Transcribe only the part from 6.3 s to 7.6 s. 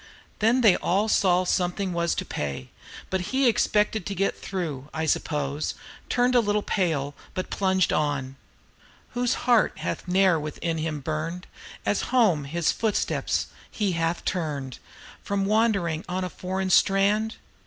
a little pale, but